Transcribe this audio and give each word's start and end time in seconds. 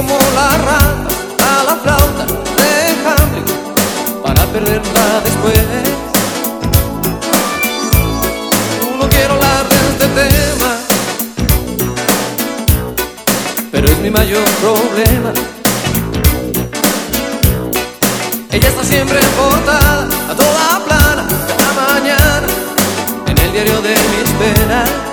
como 0.00 0.18
la 0.34 0.48
rata 0.56 1.10
a 1.44 1.64
la 1.64 1.76
flauta 1.76 2.24
de 2.24 2.72
Hamlet 3.04 3.48
para 4.22 4.46
perderla 4.46 5.20
después. 5.22 5.60
No 8.98 9.08
quiero 9.10 9.34
hablar 9.34 9.68
de 9.68 9.76
este 9.90 10.06
tema, 10.20 10.70
pero 13.70 13.88
es 13.88 13.98
mi 13.98 14.10
mayor 14.10 14.44
problema. 14.62 15.32
Ella 18.52 18.68
está 18.68 18.82
siempre 18.82 19.18
portada 19.36 20.08
a 20.30 20.34
toda 20.34 20.82
plana 20.86 21.26
cada 21.58 21.92
mañana 21.92 22.46
en 23.26 23.36
el 23.36 23.52
diario 23.52 23.82
de 23.82 23.90
mis 23.90 24.30
penas. 24.40 25.09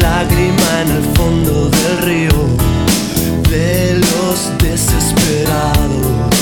lágrima 0.00 0.82
en 0.82 0.90
el 0.96 1.04
fondo 1.16 1.70
del 1.70 1.98
río 1.98 2.48
de 3.48 3.98
los 3.98 4.50
desesperados. 4.62 6.34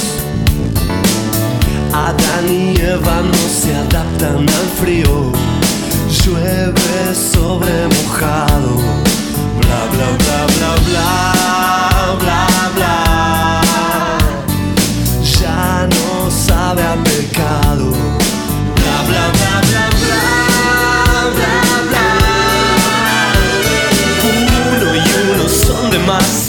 Adán 1.92 2.48
y 2.50 2.76
Eva 2.80 3.22
no 3.22 3.48
se 3.48 3.74
adaptan 3.74 4.48
al 4.48 4.68
frío, 4.80 5.32
llueve 6.24 7.14
sobre 7.14 7.88
mojado. 7.88 8.85
mas 26.06 26.45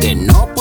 de 0.00 0.14
no 0.14 0.46
poder. 0.54 0.59